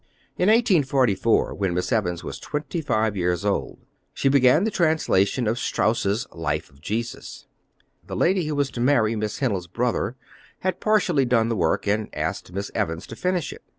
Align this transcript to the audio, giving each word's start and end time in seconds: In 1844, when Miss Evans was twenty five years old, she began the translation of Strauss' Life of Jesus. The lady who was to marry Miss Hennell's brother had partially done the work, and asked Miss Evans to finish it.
In 0.35 0.49
1844, 0.49 1.53
when 1.53 1.75
Miss 1.75 1.91
Evans 1.91 2.23
was 2.23 2.39
twenty 2.39 2.81
five 2.81 3.15
years 3.15 3.45
old, 3.45 3.77
she 4.15 4.29
began 4.29 4.63
the 4.63 4.71
translation 4.71 5.45
of 5.45 5.59
Strauss' 5.59 6.25
Life 6.31 6.71
of 6.71 6.81
Jesus. 6.81 7.45
The 8.07 8.15
lady 8.15 8.45
who 8.47 8.55
was 8.55 8.71
to 8.71 8.81
marry 8.81 9.15
Miss 9.15 9.41
Hennell's 9.41 9.67
brother 9.67 10.15
had 10.61 10.79
partially 10.79 11.25
done 11.25 11.49
the 11.49 11.55
work, 11.55 11.85
and 11.85 12.09
asked 12.15 12.51
Miss 12.51 12.71
Evans 12.73 13.05
to 13.05 13.15
finish 13.15 13.53
it. 13.53 13.61